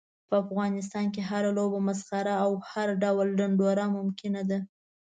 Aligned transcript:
په 0.27 0.35
افغانستان 0.43 1.05
کې 1.13 1.21
هره 1.29 1.49
لوبه، 1.57 1.79
مسخره 1.87 2.33
او 2.43 2.51
هر 2.71 2.87
ډول 3.03 3.27
ډنډوره 3.37 3.85
ممکنه 3.97 4.41
ده. 4.49 4.59